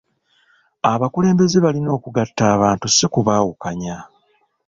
Abakulembeze 0.91 1.57
balina 1.65 1.89
okugatta 1.97 2.43
abantu 2.55 2.85
si 2.95 3.05
kubaawukanya. 3.13 3.97